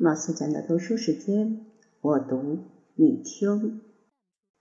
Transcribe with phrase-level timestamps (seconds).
[0.00, 1.66] 马思展的读书时间，
[2.00, 2.58] 我读
[2.94, 3.80] 你听。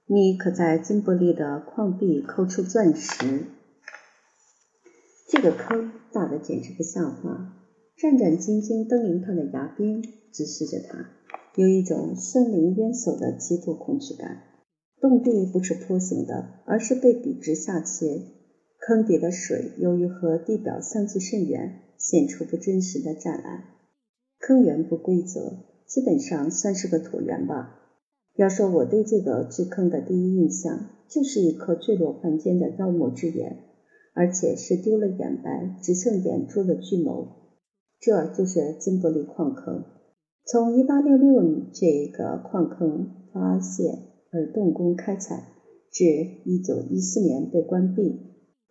[0.08, 3.46] 你可在金伯利的矿壁抠出钻石？
[5.30, 7.54] 这个坑大的简直不像话。
[7.96, 11.12] 战战兢兢登临他的崖边，直视着他，
[11.56, 14.42] 有一种森林渊索的极度恐惧感。
[15.00, 18.24] 洞壁不是坡形的，而是被笔直下切。
[18.80, 23.77] 坑底的水由于和地表相距甚远，显出不真实的湛蓝。
[24.48, 27.82] 坑源不规则，基本上算是个椭圆吧。
[28.38, 33.58] 要说我对这个巨坑的第一印象，就是一颗坠落凡间的妖魔之眼，
[34.14, 37.28] 而且是丢了眼白，只剩眼珠的巨眸。
[38.00, 39.84] 这就是金伯利矿坑。
[40.46, 44.00] 从1866年这个矿坑发现
[44.32, 45.44] 而动工开采，
[45.92, 48.18] 至1914年被关闭，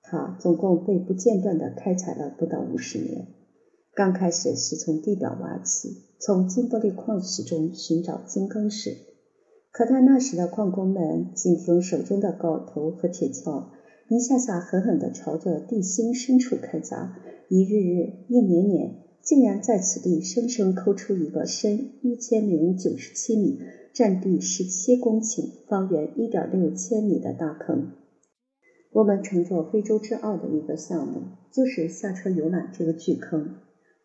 [0.00, 3.35] 它总共被不间断地开采了不到五十年。
[3.96, 8.94] 刚开始是从地表挖起，从金玻璃矿石中寻找金刚石。
[9.72, 13.68] 可他那时的矿工们仅凭手中的镐头和铁锹，
[14.10, 17.08] 一下下狠狠地朝着地心深处开凿，
[17.48, 23.58] 一日日，一年年，竟然在此地生生抠出一个深一千零九十七米、
[23.94, 27.92] 占地十七公顷、方圆一点六千米的大坑。
[28.92, 33.54] 我们乘坐非洲之奥的一个项目，就是下车游览这个巨坑。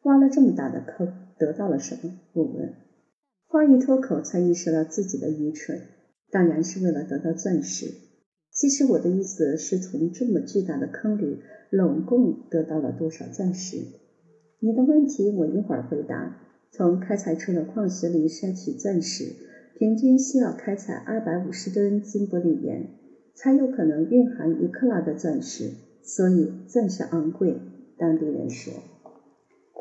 [0.04, 2.20] 挖了这么大的坑，得到了什么？
[2.34, 2.74] 我问。
[3.48, 5.82] 话一脱口，才意识到自己的愚蠢。
[6.32, 7.88] 当然是为了得到钻石。
[8.52, 13.78] 其实我的意思是从这么巨大的坑里，拢共得到了多少钻石？
[14.60, 16.38] 你的问题我一会儿回答。
[16.72, 19.26] 从开采出的矿石里筛取钻石，
[19.78, 22.88] 平均需要开采二百五十吨金玻璃岩，
[23.36, 25.72] 才有可能蕴含一克拉的钻石。
[26.04, 27.58] 所以钻石昂贵。
[27.98, 28.74] 当地人说。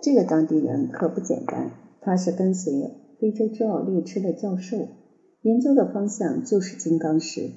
[0.03, 2.73] 这个当地人可不简单，他是跟随
[3.21, 4.77] 非洲之奥列车的教授，
[5.43, 7.51] 研究的方向就是金刚石。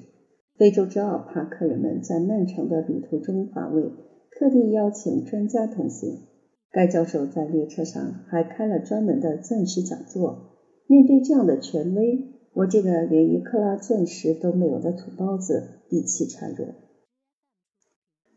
[0.56, 3.90] 非洲之奥怕客人们在漫长的旅途中乏味，
[4.30, 6.18] 特地邀请专家同行。
[6.70, 10.50] 该教授在列车上还开了专门的钻石讲座。
[10.86, 12.18] 面对这样的权威，
[12.52, 16.68] 我这个连一克拉钻石都没有的土包子底气孱弱。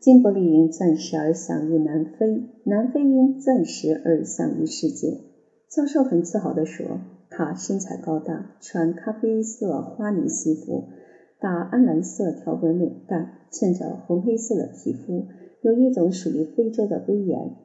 [0.00, 5.18] 金伯利因钻石而享誉南非，南非因钻石而享誉世界。
[5.68, 10.84] 教授很自豪地说：“他身材高大，穿咖啡色花呢西服，
[11.40, 15.26] 打暗蓝色条纹领带，衬着红黑色的皮肤，
[15.62, 17.56] 有一种属于非洲的威严。”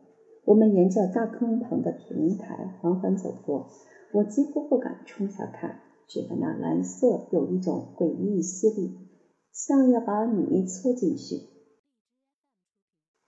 [0.45, 3.67] 我们沿着大坑旁的平台缓缓走过，
[4.11, 5.75] 我几乎不敢冲下看，
[6.07, 8.97] 觉得那蓝色有一种诡异吸力，
[9.51, 11.53] 像要把你搓进去。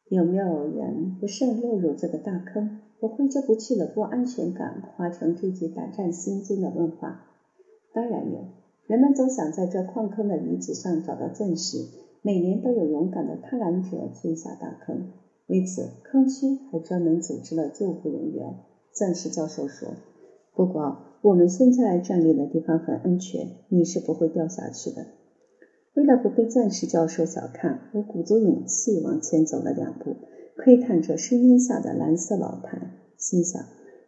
[0.08, 2.80] 有没有人不慎落入这个大坑？
[3.00, 7.26] 我挥之不去的不安全感化成这句胆战心惊的问话。
[7.94, 8.46] 当然有，
[8.88, 11.86] 人们总想在这矿坑的遗址上找到钻石。
[12.22, 15.12] 每年都有勇敢的探险者坠下大坑，
[15.48, 18.56] 为此坑区还专门组织了救护人员。
[18.94, 19.90] 钻石教授说
[20.56, 25.06] ：“不过我们现在站立的地方很安全，你是不会掉下去的。”
[25.96, 30.18] 为了不被钻石教授小看，我鼓足勇气往前走了两步，
[30.58, 33.64] 窥探着深渊下的蓝色老潭，心想：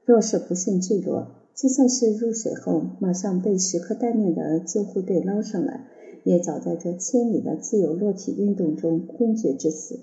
[0.05, 5.87] 若是不幸坠落，就算是入水后马上被时刻待命的救护队捞上来，
[6.25, 9.99] 也早在这千米的自由落体运动中昏厥致死。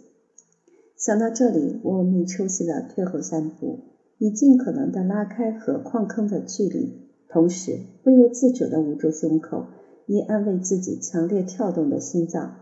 [0.97, 3.81] 想到这里，我没抽息了退后三步，
[4.16, 6.95] 以尽可能的拉开和矿坑的距离，
[7.28, 9.66] 同时不由自主地捂住胸口。
[10.06, 12.56] 以安慰自己强烈跳动的心脏。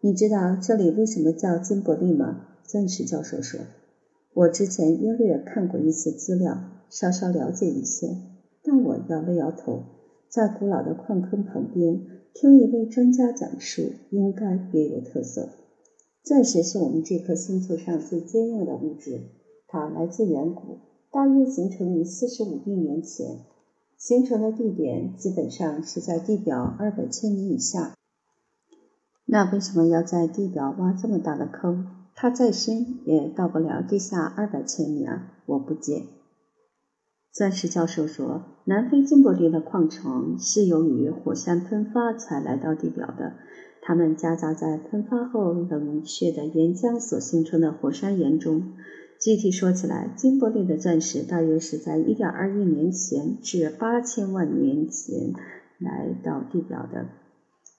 [0.00, 2.48] 你知道这里为什么叫金伯利吗？
[2.64, 3.60] 钻石教授说
[4.34, 6.58] ：“我之前约略看过一些资料，
[6.90, 8.16] 稍稍了解一些。”
[8.64, 9.82] 但我摇了摇头。
[10.28, 12.00] 在古老的矿坑旁边
[12.32, 15.50] 听一位专家讲述，应该别有特色。
[16.24, 19.20] 钻石是我们这颗星球上最坚硬的物质，
[19.66, 20.78] 它来自远古，
[21.10, 23.40] 大约形成于四十五亿年前。
[24.02, 27.94] 形成的地点基本上是在地表二百千米以下。
[29.26, 31.86] 那为什么要在地表挖这么大的坑？
[32.12, 35.30] 它再深也到不了地下二百千米啊！
[35.46, 36.02] 我不解。
[37.32, 43.34] 钻石教授说，南非金伯利的矿床是由于火山喷发才来到地表的，
[43.82, 48.72] 它们夹杂在喷发后冷却的岩浆所形成的火山岩中。
[49.22, 55.32] 具体说起来，金伯利的钻石大约是在1.2亿年前至8000万年前
[55.78, 57.06] 来到地表的。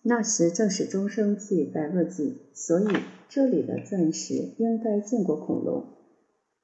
[0.04, 2.86] 那时正是中生纪白垩纪，所以
[3.28, 5.84] 这里的钻石应该见过恐龙。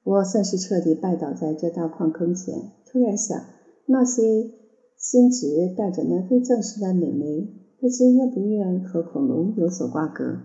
[0.02, 2.54] 我算是彻底拜倒在这大矿坑前。
[2.86, 3.38] 突然想，
[3.84, 4.22] 那些
[4.96, 7.46] 心直带着南非钻石的美眉，
[7.78, 10.38] 不知愿不愿和恐龙有所瓜葛。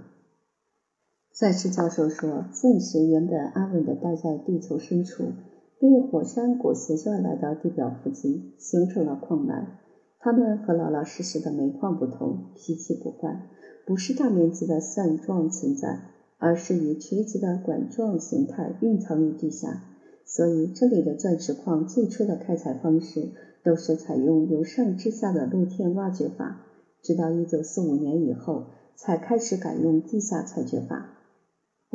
[1.37, 5.33] 钻石教授说，钻石原本安稳地待在地球深处，
[5.81, 9.81] 被火山裹挟着来到地表附近，形成了矿脉。
[10.17, 13.49] 它们和老老实实的煤矿不同，脾气古怪，
[13.85, 16.03] 不是大面积的散状存在，
[16.37, 19.83] 而是以垂直的管状形态蕴藏于地下。
[20.23, 26.61] 所以，这里的钻石矿最初的开采方式都是采用由上至下的露天挖掘法，
[27.01, 31.09] 直到1945年以后才开始改用地下采掘法。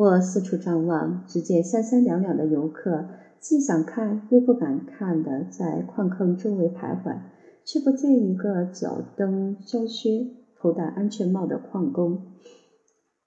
[0.00, 3.05] 我四处张望，只见三三两两的游客，
[3.38, 7.19] 既想看又不敢看的在矿坑周围徘徊。
[7.67, 10.26] 却不见一个脚蹬胶靴、
[10.56, 12.23] 头戴安全帽的矿工。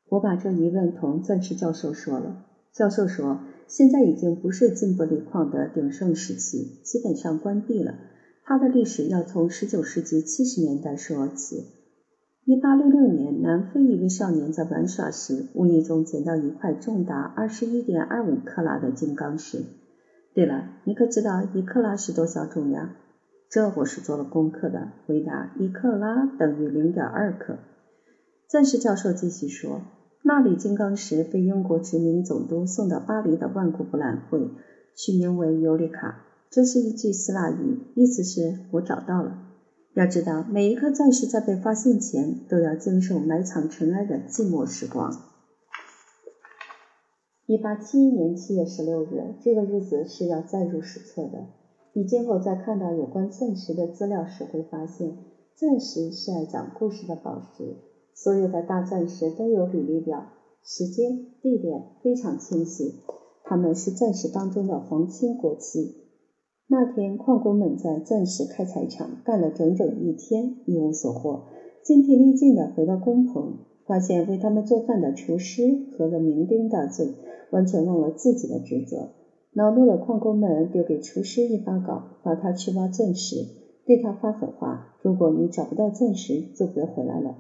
[0.10, 2.44] 我把这疑问同钻石教授说了。
[2.74, 7.94] 教授说，现在已经不是金伯利矿的鼎盛时期，基本上关闭了。
[8.44, 11.83] 它的历史要从19世纪70年代说起。
[12.46, 19.64] 1866年，南非一位少年在玩耍时，无意中捡到一块重达21.25克拉的金刚石。
[20.34, 22.90] 对了，你可知道一克拉是多少重量？
[23.50, 24.90] 这我是做了功课的。
[25.08, 27.60] 回答：一克拉等于零点二克。
[28.50, 29.80] 钻石教授继续说
[30.22, 34.50] ：“那粒金刚石被英国殖民总督送到巴黎的万国博览会，
[34.96, 36.26] 取名为尤里卡。
[36.50, 39.38] 这是一句希腊语，意思是我找到了。
[39.94, 45.22] 要知道，每一颗钻石在被发现前，都要经受埋藏尘埃的寂寞时光。”
[47.46, 51.46] 一八七一年七月十六日，这个日子是要载入史册的。
[51.94, 55.18] 你今后在看到有关钻石的资料时，会发现
[55.56, 57.76] 钻石是爱讲故事的宝石。
[58.16, 60.28] 所有的大钻石都有比例表，
[60.64, 62.96] 时间、地点非常清晰。
[63.44, 65.98] 它们是钻石当中的皇亲国戚。
[66.68, 71.44] 那天，矿工们在钻石开采场干了整整一天，一无所获，
[71.84, 77.10] 精疲力尽地回到工棚，发现为他们做饭的厨师喝了酩酊大醉，
[77.52, 79.10] 完全忘了自己的职责。
[79.52, 83.46] 恼怒的矿工们丢给厨师一把镐，把他去挖钻石，
[83.86, 87.36] 对他发狠话：如果你找不到钻石，就别回来了。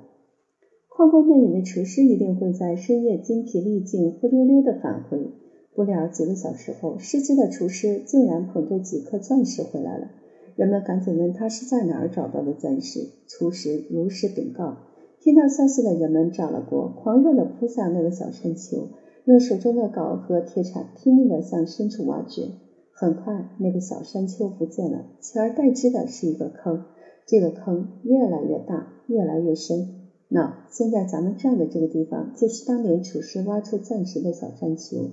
[0.89, 5.31] 矿工们以为厨师一定会在深夜精疲力尽、灰溜溜的返回，
[5.75, 10.11] 不料几个小时后，失职的厨师竟然捧着几颗钻石回来了。
[10.55, 14.77] 人们赶紧问他是在哪儿找到的钻石，厨师如实禀告。
[15.19, 18.89] 听到消息的人们炸了锅，狂热地扑向那个小山丘。
[19.25, 22.49] 用手中的镐和铁铲拼命地向深处挖掘，
[22.91, 26.83] 很快那个小山丘不见了，取而代之的是一个坑。
[27.25, 30.09] 这个坑越来越大，越来越深。
[30.27, 35.09] 那现在咱们站的这个地方，就是当年厨师挖出钻石的小山丘。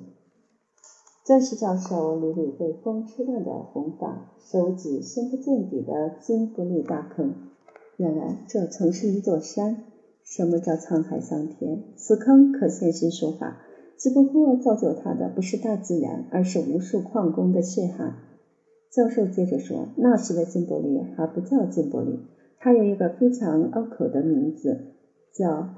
[1.31, 7.33] 钻石教授捋捋被风吹乱的红发，手指深不见底的金不利大坑。
[7.97, 9.85] 原来这曾是一座山。
[10.25, 11.85] 什么叫沧海桑田？
[11.95, 13.59] 此坑可现身说法。
[13.97, 18.17] 只不过造就它的不是大自然，而是无数矿工的血汗。
[18.91, 22.19] 教授接着说：“那时的金伯利还不叫金伯利，
[22.59, 24.81] 它有一个非常拗口的名字，
[25.33, 25.69] 叫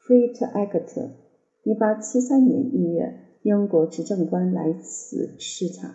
[0.00, 1.10] Freight Act。
[1.62, 5.94] 一八七三年一月，英国执政官来此视察，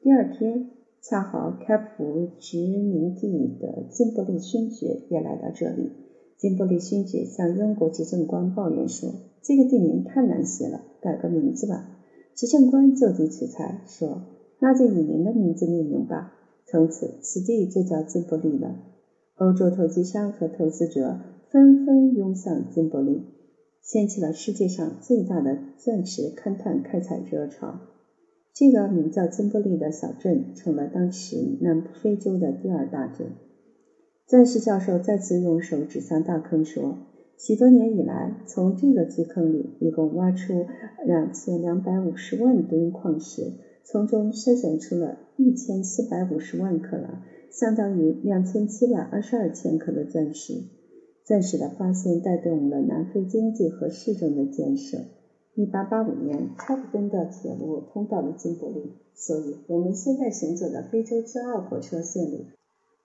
[0.00, 5.90] 第二天，恰好开普殖民地的金伯利勋爵也来到这里。
[6.36, 9.10] 金伯利勋爵向英国执政官抱怨说。”
[9.42, 11.98] 这个地名太难写了，改个名字吧。
[12.36, 14.22] 执政官就地取材，说
[14.60, 18.76] ：“那就以您的名字命名吧。”从此，此地就叫金伯利了。
[19.34, 21.18] 欧洲投机商和投资者
[21.50, 23.22] 纷纷涌向金伯利，
[23.82, 27.80] 掀起了世界上最大的钻石勘探开采热潮。
[28.54, 33.26] 这个名叫金伯利的小镇成了当时南非洲的第二大镇。
[34.26, 36.98] 钻石教授再次用手指向大坑说。
[37.38, 40.66] 许多年以来，从这个巨坑里一共挖出
[41.04, 50.62] 两千两百五十万吨矿石，从中筛选出了一千四百五十万克拉，相当于两千七百二十二千克的钻石。
[51.24, 54.98] 钻石的发现带动了南非经济和市政的建设。
[55.54, 62.46] 一八八五年，开普敦的铁路通到了金伯利，所以我们现在行走的非洲之二火车线路，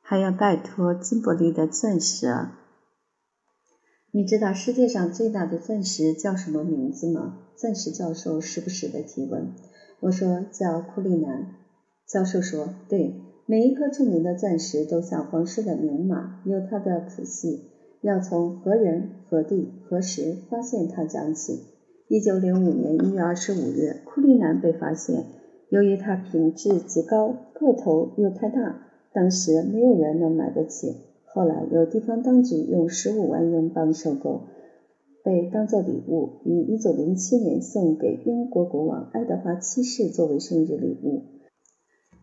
[0.01, 2.59] 还要拜托金伯利的钻石啊！
[4.12, 7.39] 你知道世界上最大的钻石叫什么名字吗？
[7.57, 9.51] 钻石教授时不时的提问。
[10.00, 11.55] 我说叫库利南。
[12.07, 17.63] 教授说，对，每一颗著名的钻石都像皇室的牛马，有它的谱系，
[18.01, 21.59] 要从何人、何地、何时发现它讲起。
[22.07, 25.25] 一九零五年一月二十五日，库利南被发现，
[25.69, 28.83] 由于它品质极高，个头又太大。
[29.13, 30.95] 当时没有人能买得起。
[31.25, 34.41] 后来有地方当局用十五万英镑收购，
[35.23, 41.23] 被当作礼物于一九零七年送给英国国王爱德华七世作为生日礼物。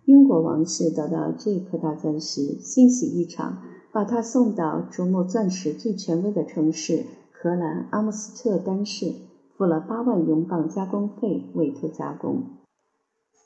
[0.07, 3.59] 英国王室得到这颗大钻石，欣喜异常，
[3.95, 9.13] 把他送到琢磨钻石最权威的城市荷兰阿姆斯特丹市，
[9.57, 12.43] 付了八万英镑加工费，委托加工。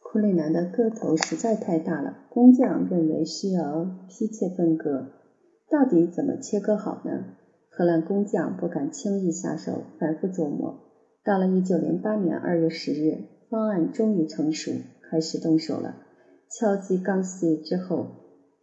[0.03, 5.09] 库里南的个头实在太大了，工匠认为需要批切分割。
[5.71, 7.27] 到底怎么切割好呢？
[7.69, 10.79] 荷兰工匠不敢轻易下手，反复琢磨。
[11.23, 14.73] 到了一九零八年二月十日，方案终于成熟，
[15.11, 15.97] 开始动手了。
[16.51, 18.07] 敲击钢丝之后，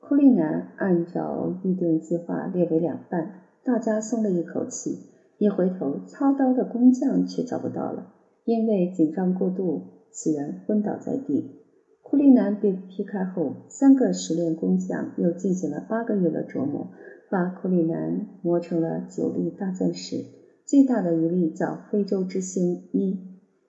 [0.08, 5.00] 库利南按照预定计划列为两半，大家松了一口气。
[5.40, 9.82] 一回头，操刀的工匠却找不到了，因为紧张过度，
[10.12, 11.56] 此人昏倒在地。
[12.04, 16.92] 库利南被劈开后，三个熟练工匠又进行了八个月的琢磨，
[17.32, 20.18] 把库利南磨成了九粒大钻石。
[20.66, 23.18] 最大的一粒叫“非洲之星一”，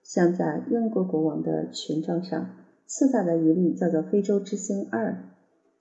[0.04, 2.50] 镶在英国国王的权杖上。
[2.84, 5.30] 次大的一粒叫做非洲之星二，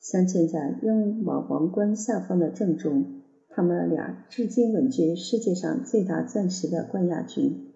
[0.05, 3.23] 镶嵌在英王王冠下方的正中。
[3.49, 7.73] 他们俩至今稳居世界上最大钻石的冠亚军。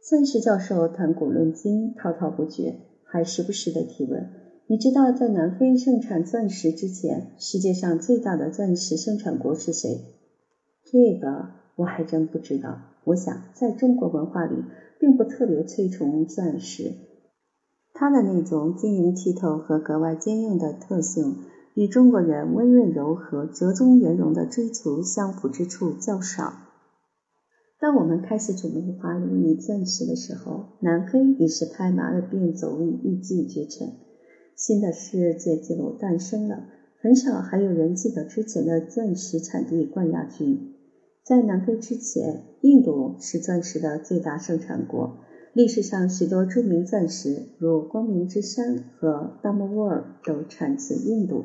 [0.00, 4.30] 钻石教授谈古论今，滔滔不绝，还时不时的提问
[4.68, 10.00] ：“你知道在南非盛产钻石之前，世界上最大的钻石生产国是谁？”
[10.82, 12.78] 这个我还真不知道。
[13.04, 14.64] 我想，在中国文化里，
[14.98, 16.92] 并不特别推崇钻石。
[17.96, 21.36] 它的那种晶莹剔透和格外坚硬的特性，
[21.74, 26.52] 与中国人温润柔和、折中圆融的追求相符之处较少。
[27.78, 33.92] 当我们开始准备华丽钻石的时候，南非已是拍马的便走于一骑绝尘，
[34.56, 36.64] 新的世界纪录诞生了。
[37.00, 40.74] 很少还有人记得之前的钻石产地冠亚军。
[41.22, 45.18] 在南非之前，印度是钻石的最大生产国。
[45.54, 51.44] 历史上许多著名钻石，如光明之山和达摩沃尔，都产自印度。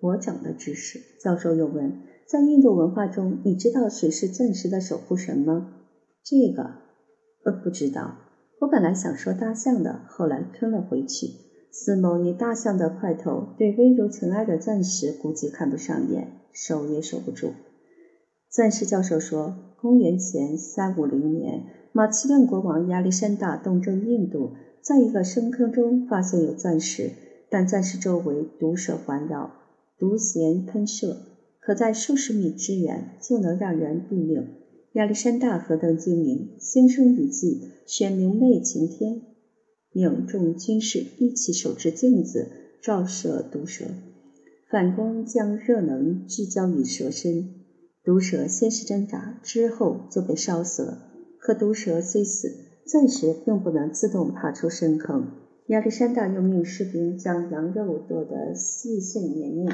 [0.00, 0.98] 我长的知识。
[1.22, 5.74] 教授又问：在印度文化中，你知道谁是钻石的守护神吗？
[6.24, 6.72] 这个，
[7.44, 8.16] 呃，不知道。
[8.62, 11.28] 我本来想说大象的，后来吞了回去。
[11.70, 17.52] 似某一大象的块头，对微如尘埃的钻石估计看不上眼，守也守不住。
[18.50, 21.62] 钻石教授说，公元前三五零年。
[21.92, 27.10] 马其顿国王亚历山大东征印度，在一个深坑中发现有钻石，
[27.48, 29.50] 但钻石周围毒蛇环绕，
[29.98, 31.16] 毒涎喷射，
[31.60, 34.46] 可在数十米之远就能让人毙命。
[34.92, 39.22] 亚历山大何等精明，心生一计，选明媚晴天，
[39.92, 42.46] 命众军士一起手持镜子
[42.80, 43.86] 照射毒蛇，
[44.70, 47.50] 反光将热能聚焦于蛇身，
[48.04, 51.09] 毒蛇先是挣扎，之后就被烧死了。
[51.40, 52.54] 可毒蛇虽死，
[52.84, 55.26] 钻石并不能自动爬出深坑。
[55.68, 59.68] 亚历山大又命士兵将羊肉剁得细碎绵密，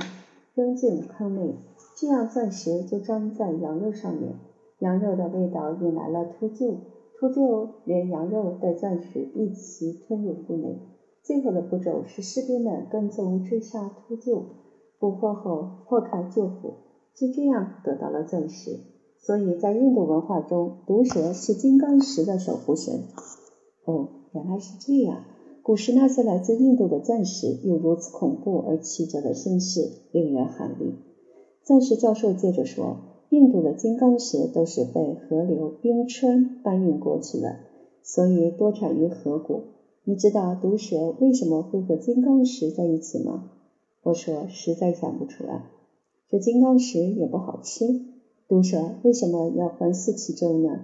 [0.54, 1.56] 扔进坑内，
[1.96, 4.34] 这样钻石就粘在羊肉上面。
[4.78, 6.76] 羊肉的味道引来了秃鹫，
[7.18, 10.78] 秃鹫连羊肉带钻石一起吞入腹内。
[11.22, 14.44] 最后的步骤是士兵们跟踪追杀秃鹫，
[15.00, 16.74] 捕获后破开旧腹，
[17.14, 18.78] 就这样得到了钻石。
[19.26, 23.02] 所以在印度文化中，毒蛇是金刚石的守护神。
[23.84, 25.24] 哦，原来是这样。
[25.64, 30.94] 古时那些来自印度的钻石有如此恐怖而曲折的身世，令人寒栗。
[31.64, 32.98] 钻石教授接着说，
[33.30, 37.56] 印度的金刚石都是被河流、冰川搬运过去的，
[38.04, 39.64] 所以多产于河谷。
[40.04, 43.50] 你知道毒蛇为什么会和金刚石在一起吗？
[44.04, 45.64] 我说实在想不出来。
[46.30, 48.14] 这金刚石也不好吃。
[48.48, 50.82] 毒蛇为什么要环伺其中呢？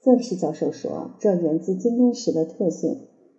[0.00, 2.96] 钻石教授说，这源自金刚石的特性。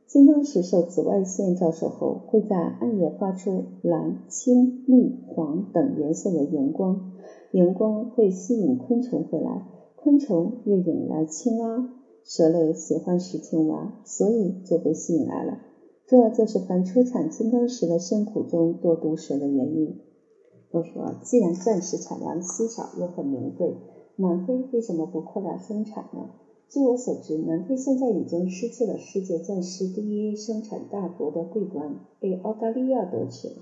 [0.07, 7.11] 金刚石受紫外线照射后，会在暗夜发出蓝、青、绿、黄等颜色的荧光，
[7.51, 11.89] 荧光会吸引昆虫回来，昆虫又引来青蛙。
[12.23, 15.59] 蛇类喜欢食青蛙，所以就被吸引来了。
[16.07, 19.99] 这就是凡出产金刚石的深谷中多毒蛇的原因。
[20.71, 23.75] 我说，既然钻石产量稀少又很名贵，
[24.15, 26.29] 南非为什么不扩大生产呢？
[26.69, 33.55] 据我所知，南非现在已经失去了世界钻石第一生产大国的桂冠，被澳大利亚夺取了。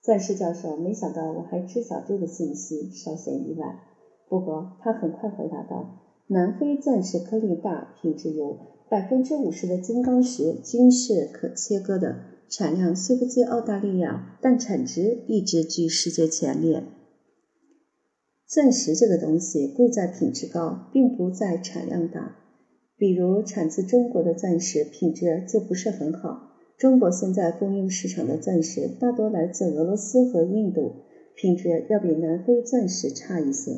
[0.00, 3.78] 钻石教授没想到我还知晓这个信息，稍显意外。
[4.30, 8.56] 不过他很快回答道：“南非钻石颗粒大，品质优，
[8.88, 12.16] 百分之五十的金刚石均是可切割的。”
[12.50, 16.82] 产量虽不及澳大利亚，但产值一直居世界前列。
[18.44, 22.36] 钻石这个东西贵在品质高，并不在产量大。
[22.96, 26.50] 比如产自中国的钻石品质就不是很好。
[26.76, 30.96] 中国现在供应市场的钻石大多来自俄罗斯和印度，
[31.36, 33.76] 品质要比南非钻石差一些。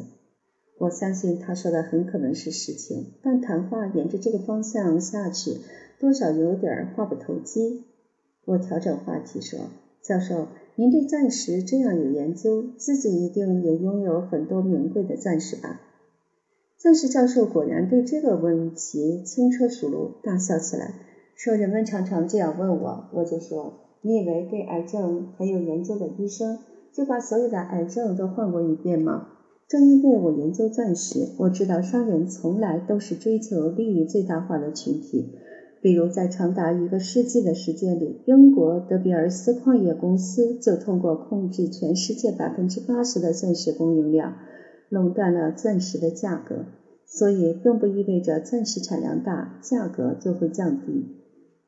[0.78, 5.58] 我相信他说的很可能是实情，但谈话沿着这个方向下去，
[6.00, 7.84] 多少有点话不投机。
[8.44, 9.58] 我调整话题说
[10.02, 15.82] ：“教授。”您对钻石这样有研究，自己一定也拥有很多名贵的钻石吧？
[16.78, 20.94] 钻石教授果然对这个问题轻车熟路，大笑起来，
[21.36, 26.58] 说：“人们常常这样问我，我就说，你以为对癌症很有研究的医生
[26.90, 29.28] 就把所有的癌症都患过一遍吗？
[29.68, 35.34] 正因为我研究钻石，我知道商人从来都是追求利益最大化的群体。”
[35.82, 44.36] 比如，在长达一个世纪的时间里，英国德比尔斯矿业公司就通过控制全世界百分之八十的钻石供应量，
[44.88, 46.66] 垄断了钻石的价格。
[47.04, 51.16] 所以，并不意味着钻石产量大，价格就会降低。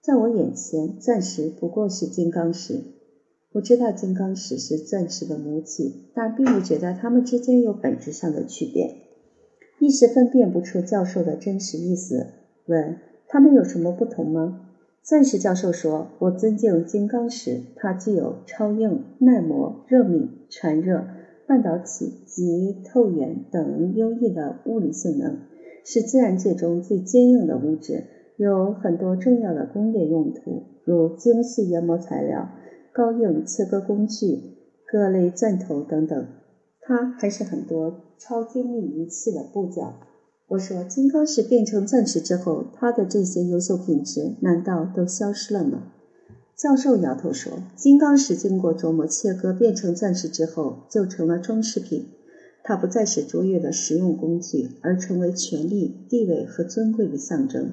[0.00, 2.80] 在我眼前，钻石不过是金刚石。
[3.54, 8.94] 我知道金刚石是钻石的母体，但并不觉得它们之间有本质上的区别。
[9.80, 12.28] 一时分辨不出教授的真实意思，
[12.66, 12.97] 问。
[13.35, 14.61] 它们有什么不同吗？
[15.03, 21.05] 钻石教授说：“我尊敬金刚石，它具有超硬、耐磨、热敏、传热、
[21.49, 25.38] 半导体及透源等优异的物理性能，
[25.85, 28.05] 是自然界中最坚硬的物质，
[28.37, 32.50] 有很多重要的工业用途，如精细研磨材料、
[32.93, 34.38] 高硬切割工具、
[34.87, 36.25] 各类钻头等等。
[36.81, 39.85] 它还是很多超精密仪器的部件。”
[40.49, 45.85] 我说：“金刚石变成钻石之后，它的这些优秀品质难道都消失了吗？”
[46.55, 52.07] 教授摇头说：“金刚石经过琢磨切割变成钻石之后，就成了装饰品。
[52.63, 57.73] 它不再是卓越的实用工具，而成为权力、地位和尊贵的象征。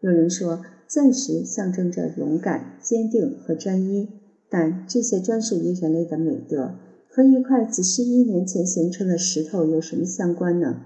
[0.00, 4.08] 有人说，钻石象征着勇敢、坚定和专一，
[4.48, 6.76] 但这些专属于人类的美德，
[7.10, 10.80] 和一块几十亿年前形成的石头有什么相关呢？”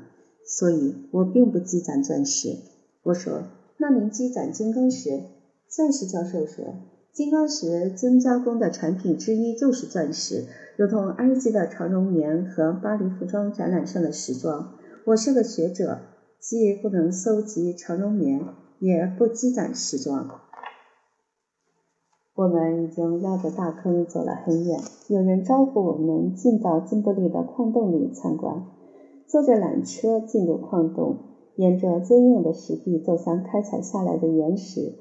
[0.48, 2.56] 所以我并不积攒钻石。
[3.02, 3.44] 我说
[3.76, 5.22] ：“那您积攒金刚石？”
[5.68, 6.64] 钻石教授说
[7.12, 14.72] ：“金刚石精加工的产品之一就是钻石，如同埃及的长绒棉和巴黎服装展览上的时装。
[15.04, 15.98] 我是个学者，
[16.40, 18.40] 既不能搜集长绒棉，
[18.78, 20.28] 也不积攒时装。”
[22.34, 28.64] 我们已经绕着大坑走了很远，有人招呼我们进到金伯利的矿洞里参观。
[29.28, 31.18] 坐着缆车进入矿洞，
[31.54, 34.94] 沿着坚硬的石壁走向开采下来的岩石。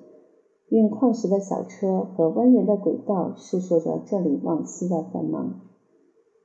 [0.68, 5.62] 运矿石的小车和蜿蜒的轨道诉说着这里往昔的繁忙。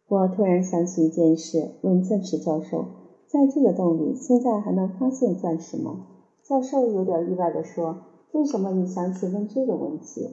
[0.07, 2.85] 我突然想起一件事，问钻石教授
[3.27, 6.07] ：“在这个洞里，现在还能发现钻石吗？”
[6.47, 7.97] 教授有点意外地说
[8.31, 10.31] ：“为什么你想起问这个问题？”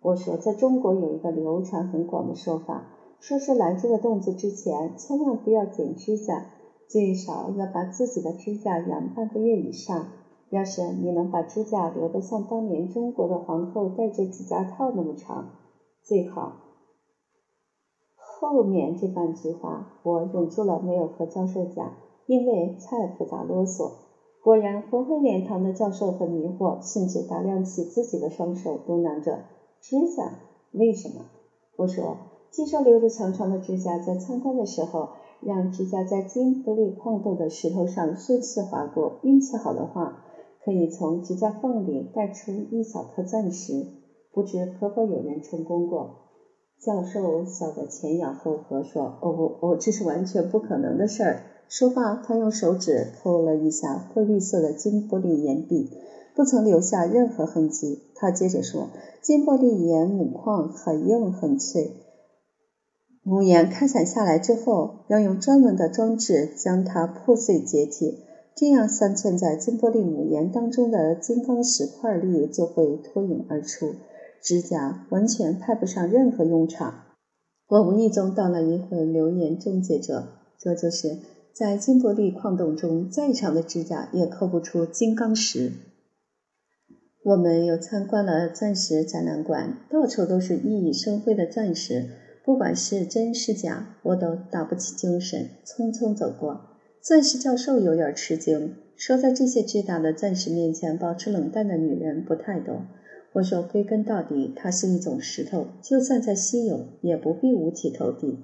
[0.00, 2.86] 我说：“在中国有一个流传很广的说法，
[3.18, 6.46] 说是来这个洞子之前，千万不要剪指甲。”
[6.88, 10.08] 最少要把自己的指甲养半个月以上。
[10.50, 15.48] 要是你能把指甲留得像当年中国的皇后戴着指甲套那么长，
[16.00, 16.52] 最好。
[18.14, 21.94] 后面这半句话我忍住了没有和教授讲，
[22.26, 23.90] 因为太复杂啰嗦。
[24.44, 29.40] 果然，红黑脸膛的教授很迷惑，甚至打量起自己的双手，嘟囔着
[29.80, 30.38] ：“指甲？
[30.70, 31.24] 为什么？”
[31.76, 32.18] 我说
[32.52, 35.08] ：“据说留着长长的指甲，在参观的时候。”
[35.46, 40.24] 让指甲在金伯利矿洞的石头上顺势划过，运气好的话，
[40.64, 43.86] 可以从指甲缝里带出一小颗钻石。
[44.32, 46.10] 不知可否有人成功过？
[46.80, 55.88] 教授笑得前仰后合，说：“哦不，哦，这是完全不可能的事儿。”说话，他用手指抠了一下灰绿色的金玻璃岩壁，
[56.34, 58.00] 不曾留下任何痕迹。
[58.14, 58.88] 他接着说
[59.22, 61.92] ：“金玻璃岩母矿很硬很脆。”
[63.26, 68.18] 母岩开采下来之后，要用专门的装置将它破碎解体，
[68.54, 73.94] 这样镶嵌在金玻璃母岩当中的金刚石块粒就会脱颖而出，
[74.42, 77.00] 指甲完全派不上任何用场。
[77.66, 81.16] 我无意中到了一回留言终结者，这就是
[81.54, 85.72] 在金玻璃矿洞中，再长的指甲也抠不出金刚石。
[87.24, 92.10] 我们又参观了钻石展览馆，到处都是熠熠生辉的钻石。
[92.44, 96.60] 不管是真是假，我都打不起精神，匆匆走过。
[97.00, 102.86] 钻石教授有点吃惊，说：“在这些巨大的钻石面前保持冷淡的女人不太多。”
[103.32, 108.38] 我说，归根到底，它是一种石头，就算再稀有，也不必五体投地。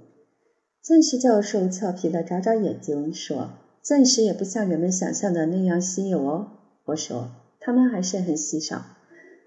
[0.83, 3.51] 钻石教授俏皮地眨眨眼睛说
[3.85, 6.49] ：“钻石也不像人们想象的那样稀有哦。”
[6.87, 8.83] 我说：“它们还是很稀少。”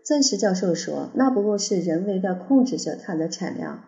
[0.05, 3.83] 钻石教授说：“那不过是人为的控制着它的产量。”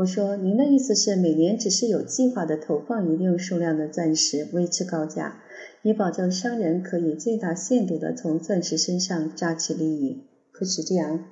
[0.00, 5.42] 我说：“您的意思是，每年只是有计划的投放一定数量的钻石，维持高价，
[5.82, 11.26] 以保证商人可以最大限度地从钻石身上榨取利益？”可是这样，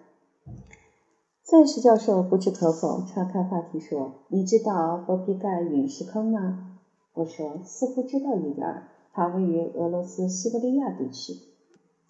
[1.42, 6.76] 钻石教授不置可否，岔开话题说：“你知道波皮盖陨石坑吗？”
[7.14, 11.32] 我说：“似乎知道一点儿，它位于俄罗斯西伯利亚地区。”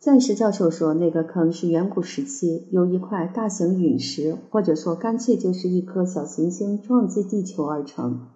[0.01, 8.29] 钻石教授说：“那个坑是远古时期由一块大型陨石，或者说干脆就是一颗小行星撞击地球而成。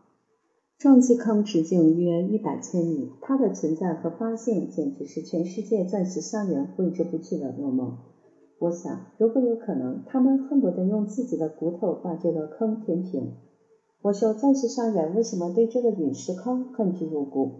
[0.76, 7.96] 撞击坑直径约一百千米，它的存在和发现简直是全世界钻石商人挥之不去的噩梦。”
[8.58, 13.34] 我想，如果有可能，他们恨不得用自己的骨头把这个坑填平。
[14.02, 17.52] 我说，钻石商人为什么对这个陨石坑恨之入骨？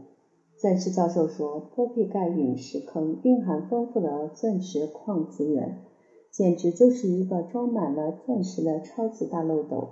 [0.63, 5.81] 钻石教授说，波比盖陨石坑蕴含丰富的钻石矿资源，
[6.31, 9.89] 简直就是一个装满了钻石的超级大漏斗。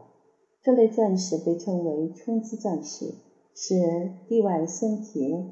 [0.62, 3.14] 这类钻石被称为冲击钻石，
[3.52, 5.44] 是地外生铁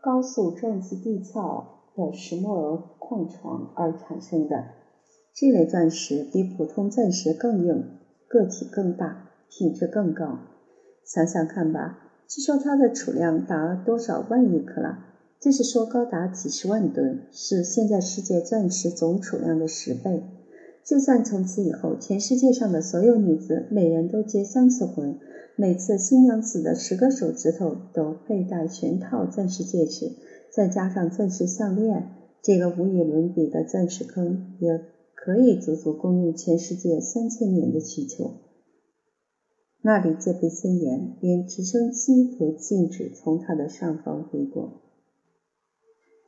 [0.00, 4.64] 高速撞击地壳的石墨矿床而产生的。
[5.34, 7.84] 这类钻石比普通钻石更硬，
[8.26, 10.38] 个体更大，品质更高。
[11.04, 15.02] 想想看吧，据说它的储量达多少万亿克拉，
[15.40, 20.22] 就是说高达几十万吨，是现在世界钻石总储量的十倍。
[20.84, 25.18] 就算从此以后，全世界上的所有女子每人都结三次婚，
[25.56, 30.12] 每次新娘子的十个手指头都佩戴全套钻石戒指，
[30.50, 32.10] 再加上钻石项链，
[32.42, 34.80] 这个无与伦比的钻石坑也。
[35.20, 38.30] 可以足足供应全世界三千年的需求。
[39.80, 44.80] 那里戒备森严，连直升机都禁止从它的上方飞过。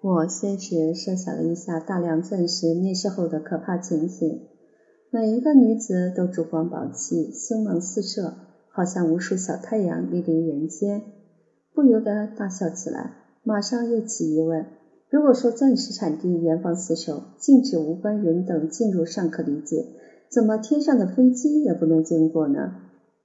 [0.02, 4.40] 我先是设想了一下大量钻石面世后的可怕情形：
[5.10, 8.34] 每一个女子都珠光宝气，星芒四射，
[8.70, 11.02] 好像无数小太阳莅临人间。
[11.74, 14.64] 不由得大笑起来，马上又起疑问。
[15.10, 19.86] 如果说钻石产地严防死守，禁止无关人等进入尚可理解，
[20.30, 22.76] 怎么天上的飞机也不能经过呢？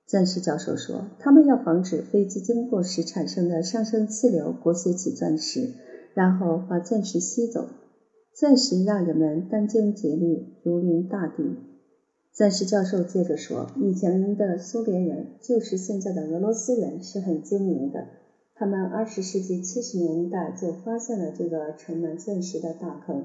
[0.07, 5.73] 钻石教授说，他们要防止飞机经过时产生的上升气流裹挟起钻石，
[6.13, 7.67] 然后把钻石吸走。
[8.33, 11.55] 钻石让人们殚精竭虑，如临大敌。
[12.31, 18.05] 钻石教授接着说，以前的苏联人，就是现在的俄罗斯人，是很精明的。
[18.53, 23.23] 他们二十世纪七十年代就发现了这个盛满钻石的大坑，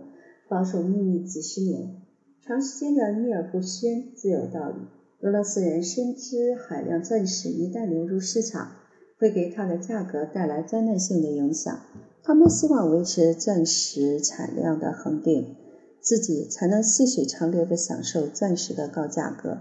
[0.48, 2.02] 保守秘密几十年。
[2.40, 4.76] 长时间的秘而不宣自有道理。
[5.22, 8.72] 俄罗斯人深知海量钻石一旦流入市场，
[9.18, 11.80] 会给它的价格带来灾难性的影响。
[12.22, 15.56] 他们希望维持钻石产量的恒定，
[16.00, 19.58] 自己才能细水长流地享受钻石的高价格，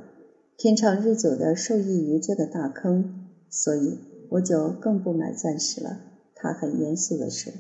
[0.58, 3.28] 天长日久地受益于这个大坑。
[3.50, 4.00] 所以。
[4.32, 6.02] 我就更不买钻石了，
[6.36, 7.52] 他很严肃地说。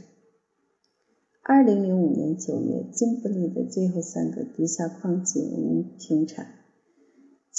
[1.41, 6.45] 二零零五年九月，金布利的最后三个地下矿井停产，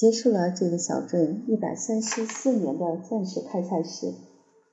[0.00, 4.14] 结束了这个小镇一百三十四年的钻石开采史。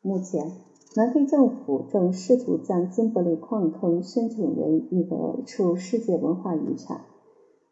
[0.01, 0.53] 目前，
[0.95, 7.01] 南非政府正试图将金伯利矿坑申请为一个处世界文化遗产。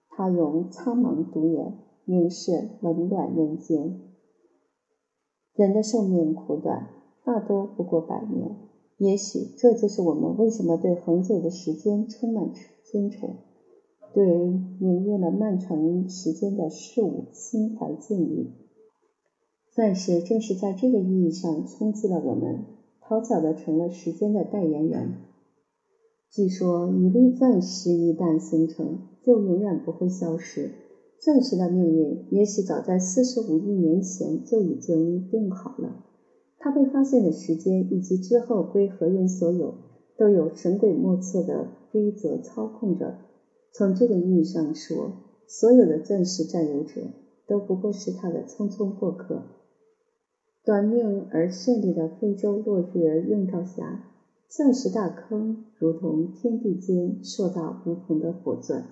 [0.09, 4.01] 他用苍茫独眼凝视冷暖人间。
[5.53, 6.89] 人的寿命苦短，
[7.23, 8.57] 大多不过百年。
[8.97, 12.51] 也许这就是我们为什么对恒久的时间充满
[12.83, 13.37] 尊崇，
[14.15, 14.25] 对
[14.80, 18.47] 领略了漫长时间的事物心怀敬意。
[19.73, 22.63] 钻石正是在这个意义上冲击了我们，
[23.01, 25.15] 讨巧的成了时间的代言人。
[26.32, 30.71] 据说，一粒钻石一旦形成，就永远不会消失。
[31.19, 36.06] 钻石的命运也许早在四十五亿年前就已经定好了。
[36.58, 39.73] 它被发现的时间以及之后归何人所有，
[40.17, 43.17] 都有神鬼莫测的规则操控着。
[43.77, 45.11] 从这个意义上说，
[45.47, 47.01] 所有的钻石占有者
[47.45, 49.41] 都不过是他的匆匆过客。
[50.63, 54.13] 短命而绚丽的非洲落日映照下，
[54.47, 58.85] 钻石大坑如同天地间硕大无朋的火钻。